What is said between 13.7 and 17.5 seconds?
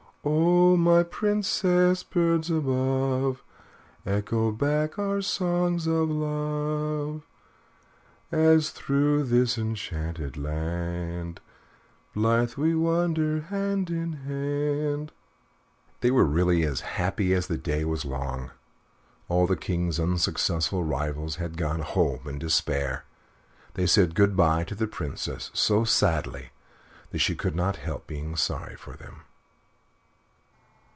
in hand. They really were as happy as